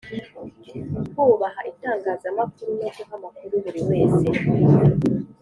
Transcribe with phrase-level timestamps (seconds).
[1.15, 4.27] Kubaha itangazamakuru no guha amakuru buri wese